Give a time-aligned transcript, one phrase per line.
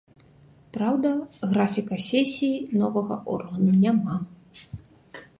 [0.75, 1.09] Праўда,
[1.51, 4.15] графіка сесій новага органу няма.